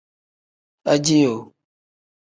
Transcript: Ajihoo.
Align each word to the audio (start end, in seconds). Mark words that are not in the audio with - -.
Ajihoo. 0.91 1.41